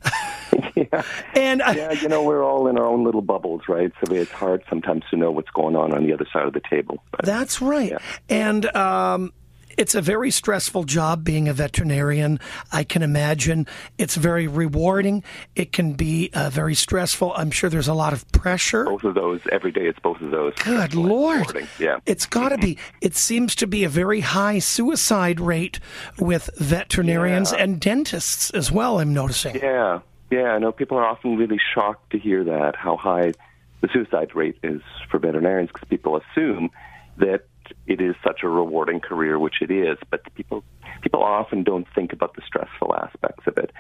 [0.96, 1.04] yeah.
[1.36, 1.92] And I, yeah.
[1.94, 3.92] You know, we're all in our own little bubbles, right?
[4.06, 6.62] So it's hard sometimes to know what's going on on the other side of the
[6.70, 7.04] table.
[7.12, 7.94] But That's right.
[8.30, 9.34] And um,
[9.78, 12.40] it's a very stressful job being a veterinarian.
[12.72, 15.22] I can imagine it's very rewarding.
[15.56, 17.34] It can be uh, very stressful.
[17.36, 18.86] I'm sure there's a lot of pressure.
[18.86, 19.88] both of those every day.
[19.88, 20.54] It's both of those.
[20.56, 21.68] Good Lord.
[21.78, 21.98] Yeah.
[22.06, 22.78] It's got to be.
[23.02, 25.80] It seems to be a very high suicide rate
[26.20, 27.64] with veterinarians Yeah.
[27.64, 29.56] and dentists as well, I'm noticing.
[29.56, 30.00] Yeah.
[30.32, 30.54] Yeah.
[30.54, 33.34] I know people are often really shocked to hear that how high
[33.82, 36.70] the suicide rate is for veterinarians because people assume
[37.18, 37.46] that
[37.88, 40.64] it is such a rewarding career, which it is, but people
[41.02, 43.72] people often don't think about the stressful aspects of it.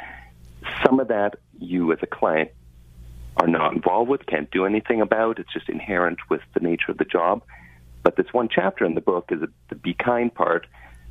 [0.86, 2.52] Some of that you as a client
[3.38, 5.40] are not involved with, can't do anything about.
[5.40, 7.44] It's just inherent with the nature of the job.
[8.04, 10.68] But this one chapter in the book is the be kind part,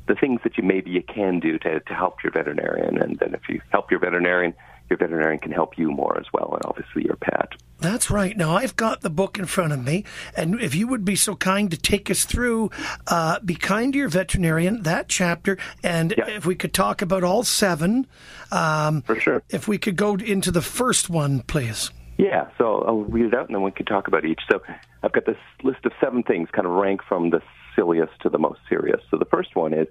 [0.07, 2.97] the things that you maybe you can do to, to help your veterinarian.
[2.97, 4.53] And then if you help your veterinarian,
[4.89, 7.49] your veterinarian can help you more as well, and obviously your pet.
[7.79, 8.35] That's right.
[8.37, 10.03] Now, I've got the book in front of me,
[10.37, 12.71] and if you would be so kind to take us through
[13.07, 16.29] uh, Be Kind to Your Veterinarian, that chapter, and Yeah.
[16.29, 18.07] if we could talk about all seven,
[18.51, 19.43] um, For sure.
[19.49, 21.91] if we could go into the first one, please.
[22.17, 24.39] Yeah, so I'll read it out and then we can talk about each.
[24.49, 24.61] So
[25.03, 27.41] I've got this list of seven things, kind of rank from the
[27.75, 29.01] silliest to the most serious.
[29.11, 29.87] So the first one is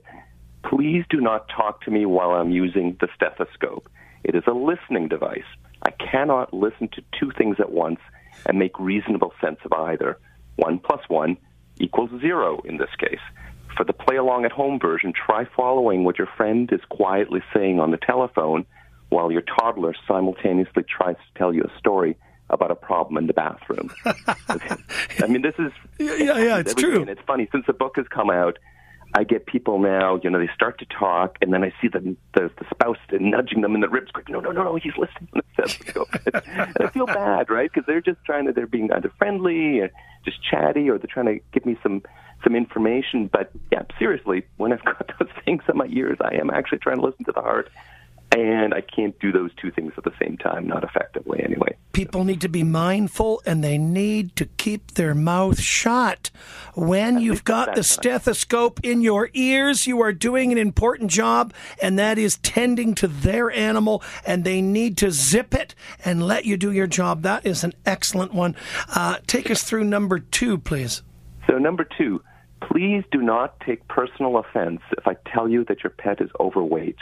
[0.65, 3.91] please do not talk to me while I'm using the stethoscope.
[4.25, 5.45] It is a listening device.
[5.83, 8.01] I cannot listen to two things at once
[8.47, 10.19] and make reasonable sense of either.
[10.57, 11.37] One plus one
[11.79, 13.21] equals zero in this case.
[13.77, 17.81] For the play along at home version, try following what your friend is quietly saying
[17.81, 18.67] on the telephone
[19.09, 22.17] while your toddler simultaneously tries to tell you a story
[22.51, 23.91] about a problem in the bathroom.
[24.05, 27.01] I mean, this is Yeah, yeah, it's true.
[27.01, 28.59] And it's funny since the book has come out.
[29.17, 32.17] I get people now, you know, they start to talk, and then I see the
[32.35, 35.29] the, the spouse nudging them in the ribs, quick, no, no, no, no, he's listening.
[35.33, 37.71] and I feel bad, right?
[37.73, 39.91] Because they're just trying to, they're being either friendly, or
[40.25, 42.03] just chatty, or they're trying to give me some
[42.43, 43.31] some information.
[43.33, 46.97] But yeah, seriously, when I've got those things in my ears, I am actually trying
[46.97, 47.71] to listen to the heart,
[48.35, 51.77] and I can't do those two things at the same time, not effectively, anyway.
[51.93, 56.33] People need to be mindful and they need to keep their mouth shut.
[56.75, 61.97] When you've got the stethoscope in your ears, you are doing an important job, and
[62.01, 66.57] that is tending to their animal, and they need to zip it and let you
[66.57, 67.23] do your job.
[67.23, 68.57] That is an excellent one.
[68.93, 71.03] Uh, take us through number two, please.
[71.47, 72.21] So, number two,
[72.61, 76.97] please do not take personal offense if I tell you that your pet is overweight.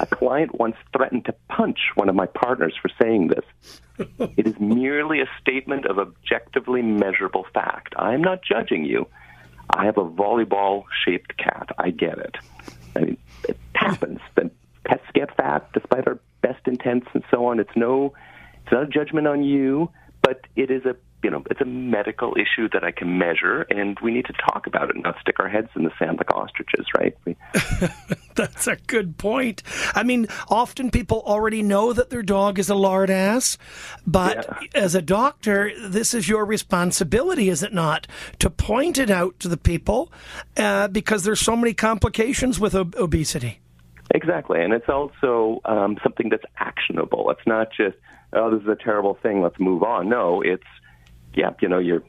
[0.00, 3.44] A client once threatened to punch one of my partners for saying this.
[4.36, 7.94] It is merely a statement of objectively measurable fact.
[7.96, 9.06] I am not judging you.
[9.70, 11.68] I have a volleyball shaped cat.
[11.78, 12.36] I get it.
[12.96, 13.16] I mean,
[13.48, 14.50] it happens that
[14.84, 17.60] pets get fat despite our best intents and so on.
[17.60, 18.14] It's no,
[18.62, 19.90] it's not a judgment on you,
[20.22, 23.98] but it is a you know, it's a medical issue that I can measure, and
[24.02, 26.34] we need to talk about it, and not stick our heads in the sand like
[26.34, 27.16] ostriches, right?
[27.24, 27.36] We,
[28.34, 29.62] That's a good point.
[29.94, 33.58] I mean, often people already know that their dog is a lard ass,
[34.06, 34.82] but Yeah.
[34.82, 38.06] as a doctor, this is your responsibility, is it not,
[38.38, 40.10] to point it out to the people
[40.56, 43.60] uh, because there's so many complications with ob- obesity.
[44.14, 47.30] Exactly, and it's also um, something that's actionable.
[47.30, 47.96] It's not just,
[48.32, 49.40] oh, this is a terrible thing.
[49.40, 50.08] Let's move on.
[50.08, 50.64] No, it's,
[51.34, 52.02] yeah, you know, you're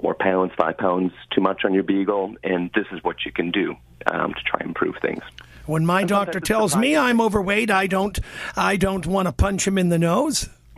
[0.00, 3.50] four pounds, five pounds too much on your beagle, and this is what you can
[3.50, 5.22] do um, to try and improve things.
[5.66, 6.96] When my doctor tells me.
[6.96, 8.18] I'm overweight, I don't,
[8.56, 10.48] I don't want to punch him in the nose.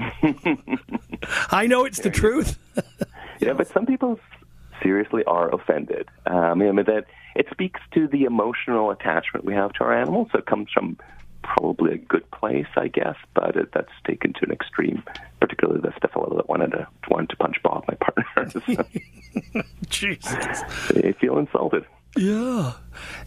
[1.51, 2.59] I know it's the truth.
[3.41, 4.19] Yeah, but some people
[4.83, 6.09] seriously are offended.
[6.25, 10.29] Um, I mean, that it speaks to the emotional attachment we have to our animals.
[10.33, 10.97] So it comes from
[11.45, 15.03] probably a good place, I guess, but it, that's taken to an extreme.
[15.41, 18.85] Particularly the fellow that wanted to wanted to punch Bob, my partner.
[19.89, 20.63] Jesus.
[20.91, 21.85] they feel insulted.
[22.17, 22.75] Yeah,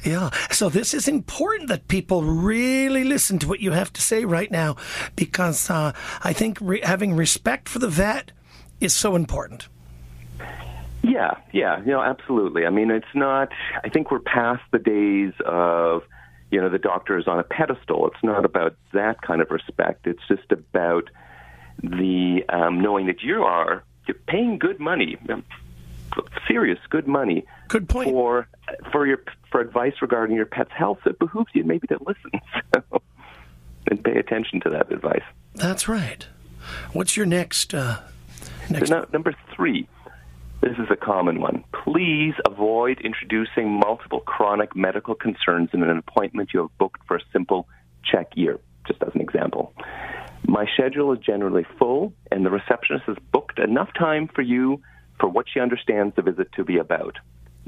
[0.03, 0.29] yeah.
[0.49, 4.49] So this is important that people really listen to what you have to say right
[4.49, 4.77] now,
[5.15, 5.91] because uh,
[6.23, 8.31] I think re- having respect for the vet
[8.79, 9.67] is so important.
[11.03, 12.65] Yeah, yeah, you know, absolutely.
[12.65, 13.49] I mean, it's not.
[13.83, 16.03] I think we're past the days of,
[16.51, 18.07] you know, the doctor is on a pedestal.
[18.07, 20.07] It's not about that kind of respect.
[20.07, 21.09] It's just about
[21.81, 25.43] the um, knowing that you are you're paying good money, um,
[26.47, 28.09] serious good money Good point.
[28.09, 28.47] for
[28.91, 30.99] for your for advice regarding your pet's health.
[31.05, 32.31] It behooves you maybe to listen
[32.73, 33.01] so,
[33.89, 35.23] and pay attention to that advice.
[35.55, 36.25] That's right.
[36.93, 37.73] What's your next?
[37.73, 37.99] Uh,
[38.69, 38.89] next.
[38.89, 39.87] So now, number three,
[40.61, 41.63] this is a common one.
[41.83, 47.21] Please avoid introducing multiple chronic medical concerns in an appointment you have booked for a
[47.31, 47.67] simple
[48.03, 49.73] check year, just as an example.
[50.47, 54.81] My schedule is generally full, and the receptionist has booked enough time for you
[55.19, 57.17] for what she understands the visit to be about.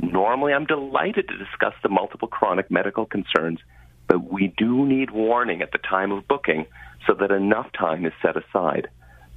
[0.02, 3.60] Normally, I'm delighted to discuss the multiple chronic medical concerns,
[4.08, 6.66] but we do need warning at the time of booking
[7.06, 8.88] so that enough time is set aside.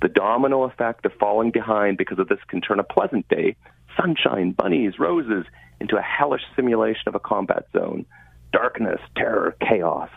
[0.03, 3.57] The domino effect of falling behind because of this can turn a pleasant day,
[3.97, 5.47] sunshine, bunnies, roses,
[5.81, 8.05] into a hellish simulation of a combat zone.
[8.53, 10.11] Darkness, terror, chaos.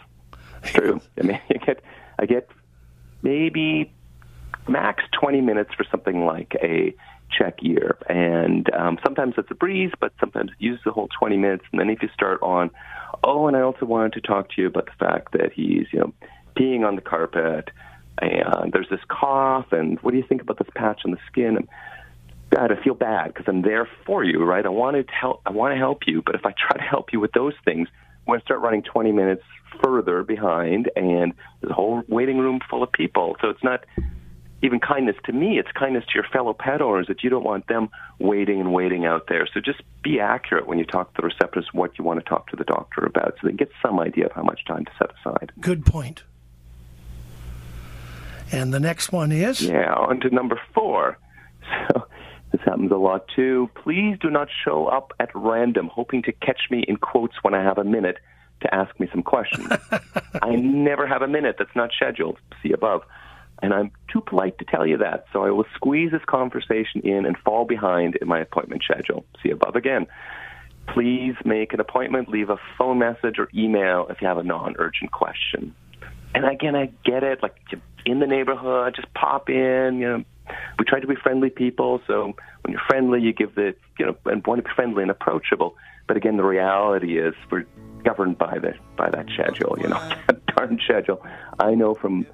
[0.64, 1.00] It's true.
[1.20, 1.82] I mean, I get,
[2.20, 2.50] I get
[3.22, 3.94] maybe
[4.68, 6.96] max 20 minutes for something like a
[7.38, 7.98] check year.
[8.10, 11.66] And um, sometimes it's a breeze, but sometimes it uses the whole 20 minutes.
[11.72, 12.72] And then if you start on,
[13.24, 16.00] oh, and I also wanted to talk to you about the fact that he's, you
[16.00, 16.14] know,
[16.58, 17.70] peeing on the carpet,
[18.22, 21.58] and there's this cough, and what do you think about this patch on the skin?
[21.58, 21.68] And
[22.50, 24.66] God, I feel bad because I'm there for you, right?
[24.66, 25.42] I want to help.
[25.46, 27.90] I want to help you, but if I try to help you with those things,
[27.92, 29.44] I'm going to start running 20 minutes
[29.84, 33.36] further behind, and there's a whole waiting room full of people.
[33.42, 33.86] So it's not
[34.62, 37.68] even kindness to me; it's kindness to your fellow pet owners that you don't want
[37.68, 39.48] them waiting and waiting out there.
[39.54, 42.50] So just be accurate when you talk to the receptionist what you want to talk
[42.52, 45.12] to the doctor about, so they get some idea of how much time to set
[45.20, 45.52] aside.
[45.60, 46.24] Good point.
[48.52, 51.18] And the next one is Yeah, on to number four.
[51.90, 52.08] So
[52.52, 53.70] this happens a lot too.
[53.74, 57.64] Please do not show up at random, hoping to catch me in quotes when I
[57.64, 58.18] have a minute
[58.62, 59.68] to ask me some questions.
[60.42, 62.38] I never have a minute that's not scheduled.
[62.62, 63.02] See above.
[63.62, 67.26] And I'm too polite to tell you that, so I will squeeze this conversation in
[67.26, 69.26] and fall behind in my appointment schedule.
[69.42, 70.08] See above again.
[70.88, 74.76] Please make an appointment, leave a phone message or email if you have a non
[74.78, 75.74] urgent question.
[76.36, 77.42] And again, I get it.
[77.42, 80.00] Like you're in the neighborhood, just pop in.
[80.00, 80.24] You know,
[80.78, 82.02] we try to be friendly people.
[82.08, 85.12] So when you're friendly, you give the you know and want to be friendly and
[85.12, 85.76] approachable.
[86.08, 87.66] But again, the reality is we're
[88.04, 89.78] governed by the by that schedule.
[89.80, 90.12] You know,
[90.56, 91.26] darn schedule.
[91.60, 92.26] I know from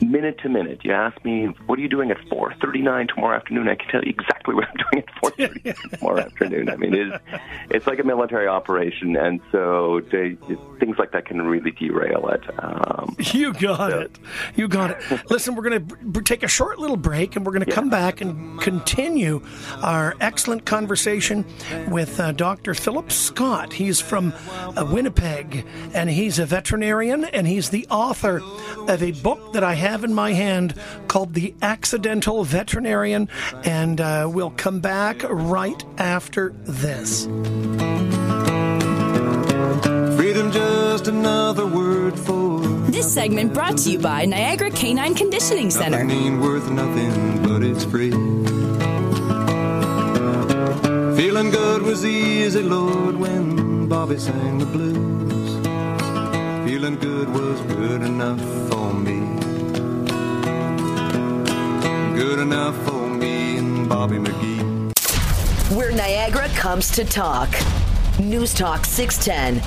[0.00, 0.80] minute to minute.
[0.84, 3.68] You ask me, what are you doing at 4.39 tomorrow afternoon?
[3.68, 6.68] I can tell you exactly what I'm doing at 4.39 tomorrow afternoon.
[6.70, 7.24] I mean, it's,
[7.70, 10.36] it's like a military operation, and so they,
[10.80, 12.42] things like that can really derail it.
[12.62, 14.18] Um, You got it.
[14.54, 15.30] You got it.
[15.30, 17.90] Listen, we're going to b- take a short little break and we're going to come
[17.90, 19.42] back and continue
[19.82, 21.44] our excellent conversation
[21.88, 22.74] with uh, Dr.
[22.74, 23.72] Philip Scott.
[23.72, 24.32] He's from
[24.76, 28.40] uh, Winnipeg and he's a veterinarian and he's the author
[28.88, 30.74] of a book that I have in my hand
[31.08, 33.28] called The Accidental Veterinarian.
[33.64, 37.24] And uh, we'll come back right after this.
[40.16, 42.60] Freedom just another word for
[42.90, 46.02] This segment brought to you by Niagara Canine Conditioning Center.
[46.04, 48.10] nothing ain't worth nothing, but it's free.
[51.16, 55.66] Feeling good was easy, Lord, when Bobby sang the blues.
[56.68, 58.63] Feeling good was good enough
[62.14, 64.18] Good enough for me and Bobby.
[64.18, 65.74] Bobby McGee.
[65.76, 67.48] Where Niagara comes to talk.
[68.20, 69.60] News Talk 610,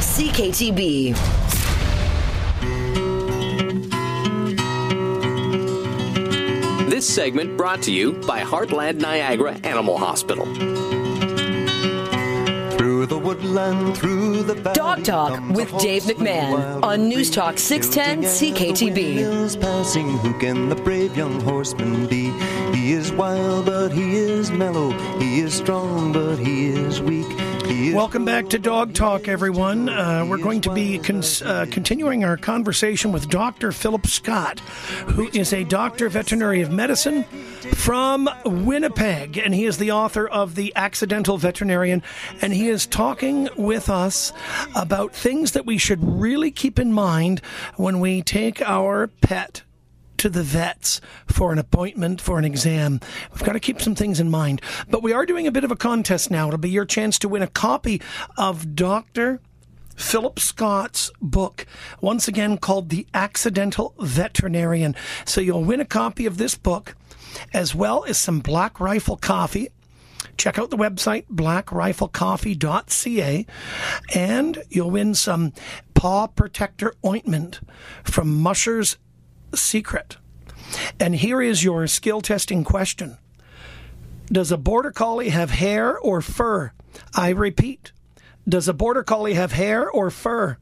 [0.00, 1.14] CKTB.
[6.90, 10.91] This segment brought to you by Heartland Niagara Animal Hospital.
[13.42, 17.28] Through woodland, through the valley Dog Talk with Dave McMahon on News.
[17.28, 19.60] Talk 610 Tilting at the CKTB.
[19.60, 22.30] passing, who can the brave young horseman be?
[22.72, 24.92] He is wild, but he is mellow.
[25.18, 27.26] He is strong, but he is weak.
[27.72, 29.88] Welcome back to Dog Talk, everyone.
[29.88, 33.72] Uh, we're going to be uh, continuing our conversation with Dr.
[33.72, 37.24] Philip Scott, who is a doctor veterinary of medicine
[37.72, 42.02] from Winnipeg, and he is the author of The Accidental Veterinarian,
[42.42, 44.34] and he is talking with us
[44.76, 47.40] about things that we should really keep in mind
[47.76, 49.62] when we take our pet
[50.22, 53.00] to the vets for an appointment, for an exam.
[53.32, 54.62] We've got to keep some things in mind.
[54.88, 56.46] But we are doing a bit of a contest now.
[56.46, 58.00] It'll be your chance to win a copy
[58.38, 59.40] of Dr.
[59.96, 61.66] Philip Scott's book,
[62.00, 64.94] once again called The Accidental Veterinarian.
[65.24, 66.94] So you'll win a copy of this book,
[67.52, 69.70] as well as some Black Rifle coffee.
[70.36, 73.46] Check out the website, blackriflecoffee.ca,
[74.14, 75.52] and you'll win some
[75.94, 77.58] paw protector ointment
[78.04, 78.98] from Musher's
[79.54, 80.16] Secret.
[80.98, 83.18] And here is your skill testing question
[84.26, 86.72] Does a border collie have hair or fur?
[87.14, 87.92] I repeat,
[88.48, 90.58] does a border collie have hair or fur?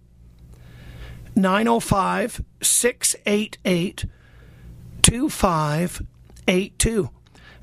[1.34, 4.04] 905 688
[5.02, 7.10] 2582.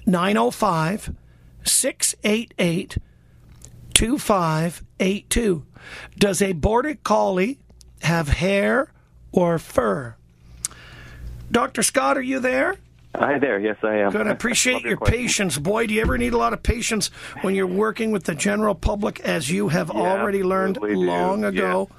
[0.06, 1.16] 905
[1.64, 2.98] 688
[3.94, 5.66] 2582.
[6.18, 7.60] Does a border collie
[8.02, 8.92] have hair
[9.32, 10.17] or fur?
[11.52, 11.84] Dr.
[11.84, 12.76] Scott, are you there?
[13.16, 13.58] Hi there.
[13.58, 14.12] Yes, I am.
[14.12, 14.28] Good.
[14.28, 15.58] I appreciate Love your patience.
[15.58, 17.08] Boy, do you ever need a lot of patience
[17.42, 21.12] when you're working with the general public, as you have already learned absolutely do.
[21.12, 21.90] long ago.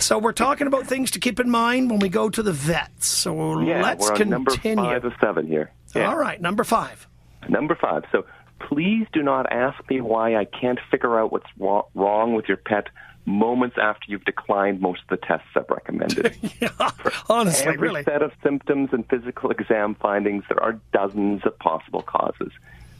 [0.00, 3.06] So, we're talking about things to keep in mind when we go to the vets.
[3.06, 4.32] So, Yeah, let's continue.
[4.32, 5.70] number five of seven here.
[5.94, 6.10] Yeah.
[6.10, 7.06] All right, number five.
[7.48, 8.04] Number five.
[8.10, 8.24] So
[8.58, 12.88] please do not ask me why I can't figure out what's wrong with your pet
[13.28, 16.34] moments after you've declined most of the tests I've recommended.
[17.28, 18.02] Honestly, Every really.
[18.04, 22.50] set of symptoms and physical exam findings, there are dozens of possible causes.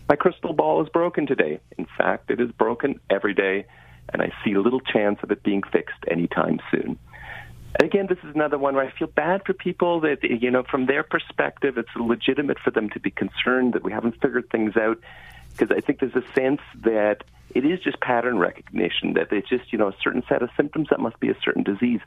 [0.08, 1.60] My crystal ball is broken today.
[1.76, 3.66] In fact, it is broken every day,
[4.12, 6.98] and I see little chance of it being fixed anytime soon.
[7.80, 10.62] And again, this is another one where I feel bad for people that, you know,
[10.62, 14.76] from their perspective, it's legitimate for them to be concerned that we haven't figured things
[14.76, 14.98] out.
[15.58, 19.72] Because I think there's a sense that it is just pattern recognition, that it's just,
[19.72, 22.00] you know, a certain set of symptoms that must be a certain disease.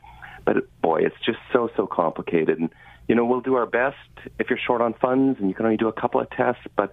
[0.44, 2.58] But boy, it's just so, so complicated.
[2.58, 2.70] And,
[3.08, 3.96] you know, we'll do our best
[4.38, 6.62] if you're short on funds and you can only do a couple of tests.
[6.76, 6.92] But,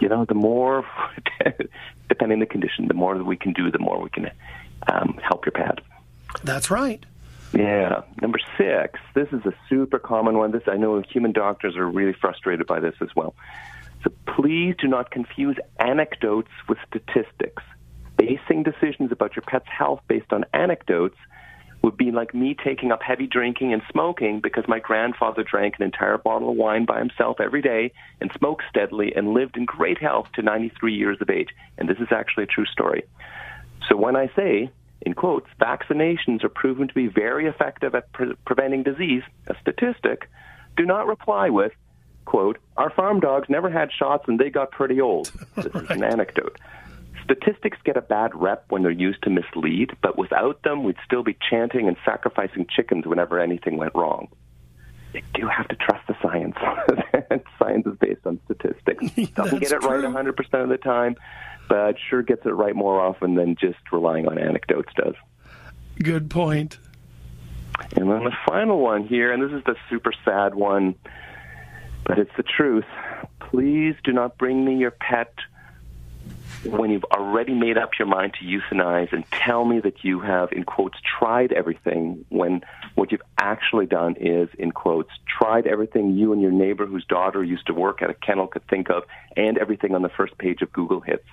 [0.00, 0.86] you know, the more,
[2.08, 4.30] depending on the condition, the more that we can do, the more we can
[4.90, 5.80] um, help your pet.
[6.44, 7.04] That's right.
[7.52, 8.02] Yeah.
[8.20, 8.98] Number six.
[9.14, 10.52] This is a super common one.
[10.52, 13.34] This I know human doctors are really frustrated by this as well.
[14.02, 17.62] So please do not confuse anecdotes with statistics.
[18.16, 21.16] Basing decisions about your pet's health based on anecdotes
[21.82, 25.84] would be like me taking up heavy drinking and smoking because my grandfather drank an
[25.84, 29.98] entire bottle of wine by himself every day and smoked steadily and lived in great
[29.98, 31.48] health to 93 years of age.
[31.78, 33.02] And this is actually a true story.
[33.88, 38.34] So when I say, in quotes, vaccinations are proven to be very effective at pre-
[38.46, 40.28] preventing disease, a statistic,
[40.76, 41.72] do not reply with,
[42.24, 45.32] quote, our farm dogs never had shots and they got pretty old.
[45.56, 46.58] This is an anecdote.
[47.24, 51.22] Statistics get a bad rep when they're used to mislead, but without them, we'd still
[51.22, 54.28] be chanting and sacrificing chickens whenever anything went wrong.
[55.14, 56.56] You do have to trust the science.
[57.58, 59.04] science is based on statistics.
[59.34, 61.16] Doesn't get it right 100% of the time,
[61.68, 65.14] but sure gets it right more often than just relying on anecdotes does.
[66.02, 66.78] Good point.
[67.94, 70.94] And then the final one here, and this is the super sad one,
[72.04, 72.86] but it's the truth.
[73.40, 75.34] Please do not bring me your pet
[76.64, 80.52] when you've already made up your mind to euthanize and tell me that you have,
[80.52, 82.62] in quotes, tried everything when
[82.94, 87.42] what you've actually done is, in quotes, tried everything you and your neighbor whose daughter
[87.42, 89.02] used to work at a kennel could think of
[89.36, 91.26] and everything on the first page of Google hits.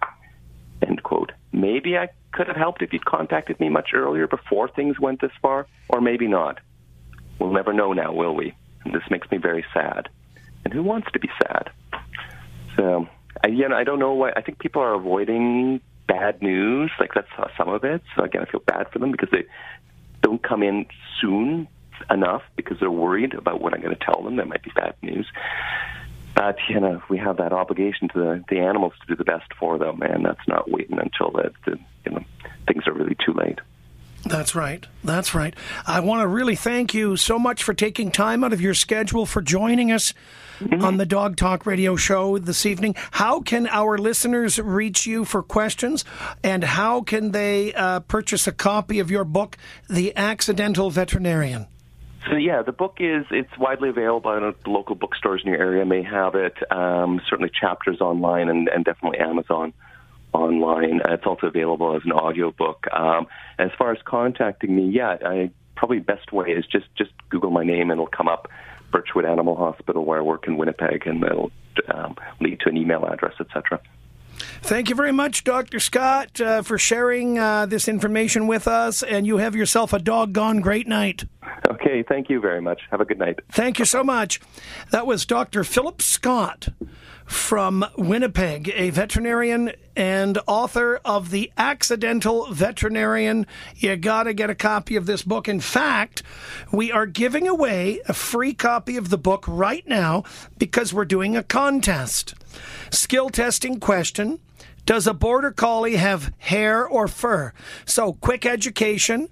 [0.82, 1.32] End quote.
[1.52, 5.32] Maybe I could have helped if you'd contacted me much earlier before things went this
[5.42, 6.60] far, or maybe not.
[7.38, 8.56] We'll never know now, will we?
[8.84, 10.10] And this makes me very sad.
[10.70, 11.72] And who wants to be sad?
[12.78, 13.08] So,
[13.44, 14.34] I, you know, I don't know why.
[14.36, 16.92] I think people are avoiding bad news.
[17.00, 18.04] Like that's uh, some of it.
[18.16, 19.46] So again, I feel bad for them because they
[20.22, 20.86] don't come in
[21.20, 21.68] soon
[22.12, 24.36] enough because they're worried about what I'm going to tell them.
[24.36, 25.26] That might be bad news.
[26.36, 29.52] But you know, we have that obligation to the, the animals to do the best
[29.60, 32.24] for them, and that's not waiting until the, the you know
[32.68, 33.58] things are really too late.
[34.26, 34.86] That's right.
[35.04, 35.56] That's right.
[35.88, 39.26] I want to really thank you so much for taking time out of your schedule
[39.26, 40.14] for joining us
[40.60, 40.84] mm-hmm.
[40.84, 42.96] on the Dog Talk Radio show this evening.
[43.12, 46.04] How can our listeners reach you for questions,
[46.44, 49.58] and how can they uh, purchase a copy of your book,
[49.90, 51.68] The Accidental Veterinarian?
[52.30, 54.32] So yeah, the book is it's widely available.
[54.34, 56.56] in local bookstores in your area may have it.
[56.72, 59.74] Um, certainly, chapters online and, and definitely Amazon
[60.34, 61.02] online.
[61.06, 62.86] It's also available as an audiobook.
[62.94, 63.28] Um,
[63.58, 67.64] as far as contacting me, yeah, I, probably best way is just just Google my
[67.64, 68.50] name and it'll come up.
[68.92, 71.52] Birchwood Animal Hospital, where I work in Winnipeg, and it'll
[71.94, 73.80] um, lead to an email address, etc.
[74.62, 75.80] Thank you very much, Dr.
[75.80, 79.04] Scott, uh, for sharing uh, this information with us.
[79.04, 81.26] And you have yourself a doggone great night.
[81.70, 82.82] Okay, thank you very much.
[82.92, 83.40] Have a good night.
[83.52, 84.40] Thank you so much.
[84.92, 85.64] That was Dr.
[85.64, 86.70] Philip Scott
[87.30, 93.46] from Winnipeg, a veterinarian and author of The Accidental Veterinarian.
[93.76, 95.48] You got to get a copy of this book.
[95.48, 96.24] In fact,
[96.72, 100.24] we are giving away a free copy of the book right now
[100.58, 102.34] because we're doing a contest.
[102.90, 104.40] Skill testing question
[104.88, 107.54] Does a border collie have hair or fur?
[107.86, 109.30] So, quick education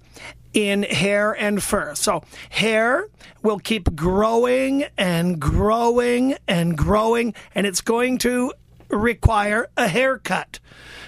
[0.52, 1.94] in hair and fur.
[1.94, 3.08] So, hair
[3.42, 8.52] will keep growing and growing and growing, and it's going to
[8.88, 10.58] require a haircut.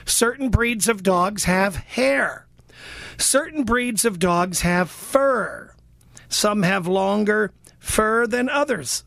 [0.05, 2.47] Certain breeds of dogs have hair.
[3.17, 5.75] Certain breeds of dogs have fur.
[6.29, 9.05] Some have longer fur than others.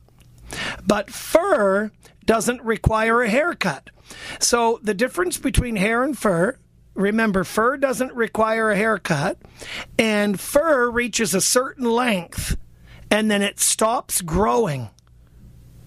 [0.86, 1.92] But fur
[2.26, 3.90] doesn't require a haircut.
[4.40, 6.58] So the difference between hair and fur
[6.96, 9.38] remember, fur doesn't require a haircut,
[9.98, 12.58] and fur reaches a certain length
[13.14, 14.90] and then it stops growing.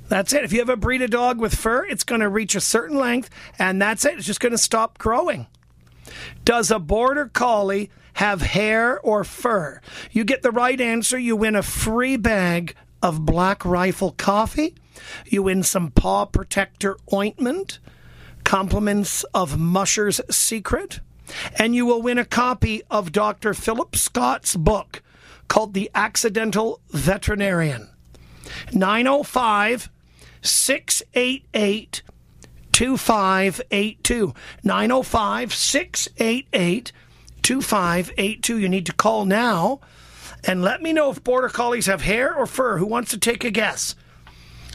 [0.09, 0.45] That's it.
[0.45, 3.31] If you a breed of dog with fur, it's going to reach a certain length
[3.59, 4.15] and that's it.
[4.15, 5.49] It's just going to stop growing.
[6.45, 9.81] Does a border collie have hair or fur?
[10.13, 14.77] You get the right answer, you win a free bag of Black Rifle coffee.
[15.27, 17.81] You win some paw protector ointment
[18.47, 21.01] compliments of Musher's Secret,
[21.59, 23.53] and you will win a copy of Dr.
[23.53, 25.03] Philip Scott's book
[25.49, 27.89] called The Accidental Veterinarian.
[28.73, 29.91] 905
[30.43, 32.03] 688
[32.71, 34.35] 2582.
[34.63, 36.93] 905 688
[37.43, 38.59] 2582.
[38.59, 39.81] You need to call now
[40.45, 42.79] and let me know if border collies have hair or fur.
[42.79, 43.97] Who wants to take a guess?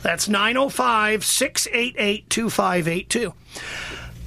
[0.02, 3.34] That's 905 688 2582.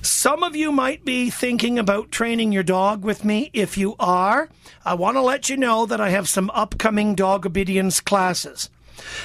[0.03, 3.51] Some of you might be thinking about training your dog with me.
[3.53, 4.51] If you are,
[4.85, 8.71] I want to let you know that I have some upcoming dog obedience classes.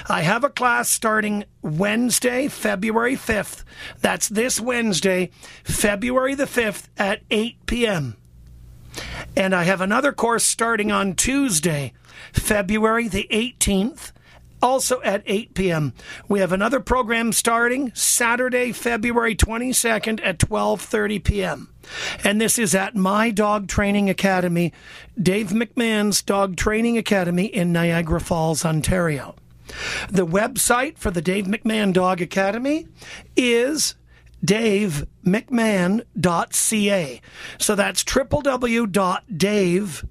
[0.07, 3.63] I have a class starting Wednesday, February 5th.
[4.01, 5.31] That's this Wednesday,
[5.63, 8.15] February the 5th at 8 p.m.
[9.35, 11.93] And I have another course starting on Tuesday,
[12.33, 14.11] February the 18th
[14.61, 15.93] also at 8 p.m.
[16.27, 21.73] We have another program starting Saturday, February 22nd at 12:30 p.m.
[22.23, 24.73] And this is at my dog training academy,
[25.21, 29.35] Dave McMahon's Dog Training Academy in Niagara Falls, Ontario.
[30.09, 32.87] The website for the Dave McMahon Dog Academy
[33.35, 33.95] is
[34.45, 37.21] davemcmahon.ca.
[37.57, 40.05] So that's www.dave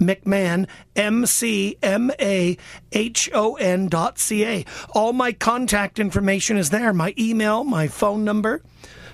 [0.00, 2.56] McMahon, M C M A
[2.92, 4.64] H O N dot C A.
[4.90, 8.62] All my contact information is there my email, my phone number,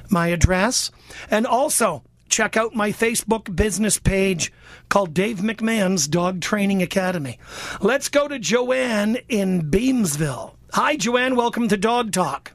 [0.09, 0.91] my address,
[1.31, 4.53] and also check out my Facebook business page
[4.89, 7.39] called Dave McMahon's Dog Training Academy.
[7.81, 10.55] Let's go to Joanne in Beamsville.
[10.73, 11.37] Hi, Joanne.
[11.37, 12.53] Welcome to Dog Talk.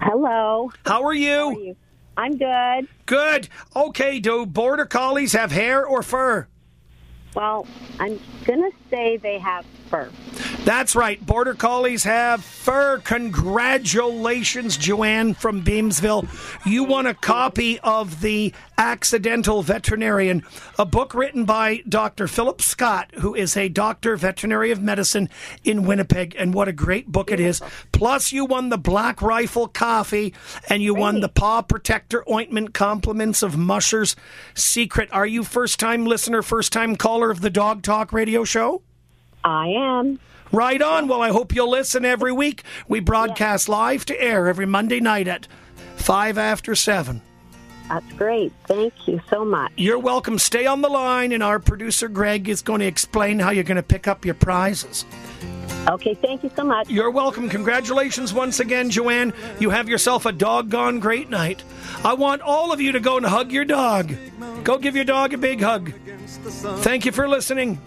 [0.00, 0.70] Hello.
[0.86, 1.28] How are you?
[1.30, 1.76] How are you?
[2.16, 2.88] I'm good.
[3.06, 3.48] Good.
[3.76, 6.48] Okay, do border collies have hair or fur?
[7.38, 7.68] Well,
[8.00, 10.10] I'm going to say they have fur.
[10.68, 11.24] That's right.
[11.24, 12.98] Border Collies have fur.
[12.98, 16.28] Congratulations, Joanne from Beamsville.
[16.66, 20.44] You won a copy of The Accidental Veterinarian,
[20.78, 22.28] a book written by Dr.
[22.28, 25.30] Philip Scott, who is a doctor, veterinary of medicine
[25.64, 26.36] in Winnipeg.
[26.38, 27.62] And what a great book it is.
[27.92, 30.34] Plus, you won the Black Rifle coffee
[30.68, 34.16] and you won the Paw Protector ointment compliments of Musher's
[34.52, 35.08] Secret.
[35.12, 38.82] Are you first time listener, first time caller of the Dog Talk radio show?
[39.42, 40.20] I am.
[40.52, 41.08] Right on.
[41.08, 42.62] Well, I hope you'll listen every week.
[42.86, 43.74] We broadcast yeah.
[43.74, 45.46] live to air every Monday night at
[45.96, 47.22] 5 after 7.
[47.88, 48.52] That's great.
[48.66, 49.72] Thank you so much.
[49.76, 50.38] You're welcome.
[50.38, 53.76] Stay on the line, and our producer, Greg, is going to explain how you're going
[53.76, 55.06] to pick up your prizes.
[55.88, 56.90] Okay, thank you so much.
[56.90, 57.48] You're welcome.
[57.48, 59.32] Congratulations once again, Joanne.
[59.58, 61.62] You have yourself a doggone great night.
[62.04, 64.12] I want all of you to go and hug your dog.
[64.64, 65.92] Go give your dog a big hug.
[66.82, 67.80] Thank you for listening.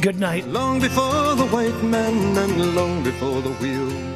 [0.00, 0.46] Good night.
[0.48, 4.11] Long before the white man and long before the wheel.